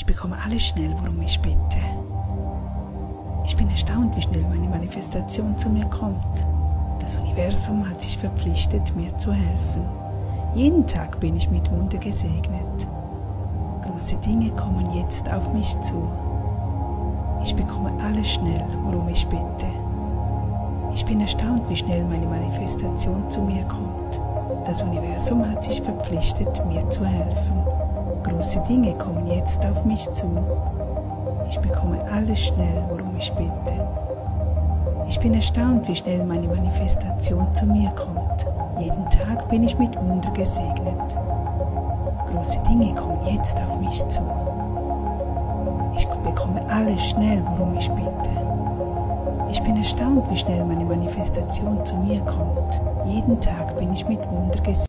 [0.00, 1.78] Ich bekomme alles schnell, worum ich bitte.
[3.44, 6.46] Ich bin erstaunt, wie schnell meine Manifestation zu mir kommt.
[7.00, 9.84] Das Universum hat sich verpflichtet, mir zu helfen.
[10.54, 12.88] Jeden Tag bin ich mit Wunder gesegnet.
[13.82, 16.10] Große Dinge kommen jetzt auf mich zu.
[17.42, 19.66] Ich bekomme alles schnell, worum ich bitte.
[20.94, 24.18] Ich bin erstaunt, wie schnell meine Manifestation zu mir kommt.
[24.64, 27.89] Das Universum hat sich verpflichtet, mir zu helfen.
[28.22, 30.26] Große Dinge kommen jetzt auf mich zu.
[31.48, 33.74] Ich bekomme alles schnell, worum ich bitte.
[35.08, 38.46] Ich bin erstaunt, wie schnell meine Manifestation zu mir kommt.
[38.78, 41.18] Jeden Tag bin ich mit Wunder gesegnet.
[42.30, 44.22] Große Dinge kommen jetzt auf mich zu.
[45.96, 48.30] Ich bekomme alles schnell, worum ich bitte.
[49.50, 52.80] Ich bin erstaunt, wie schnell meine Manifestation zu mir kommt.
[53.04, 54.70] Jeden Tag bin ich mit Wunder gesegnet.